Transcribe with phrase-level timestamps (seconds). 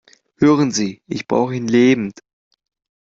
[0.37, 2.21] Hören Sie, ich brauche ihn lebend!